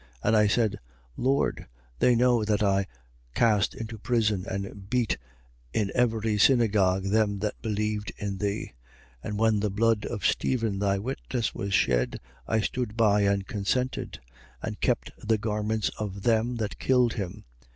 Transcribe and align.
22:19. 0.23 0.27
And 0.29 0.35
I 0.35 0.47
said: 0.47 0.79
Lord, 1.15 1.67
they 1.99 2.15
know 2.15 2.43
that 2.43 2.63
I 2.63 2.87
cast 3.35 3.75
into 3.75 3.99
prison 3.99 4.47
and 4.49 4.89
beat 4.89 5.19
in 5.73 5.91
every 5.93 6.39
synagogue 6.39 7.03
them 7.03 7.37
that 7.37 7.61
believed 7.61 8.11
in 8.17 8.39
thee. 8.39 8.73
22:20. 9.23 9.29
And 9.29 9.37
when 9.37 9.59
the 9.59 9.69
blood 9.69 10.05
of 10.07 10.25
Stephen 10.25 10.79
thy 10.79 10.97
witness 10.97 11.53
was 11.53 11.75
shed, 11.75 12.19
I 12.47 12.61
stood 12.61 12.97
by 12.97 13.21
and 13.21 13.45
consented: 13.45 14.19
and 14.63 14.81
kept 14.81 15.11
the 15.19 15.37
garments 15.37 15.89
of 15.99 16.23
them 16.23 16.55
that 16.55 16.79
killed 16.79 17.13
him. 17.13 17.43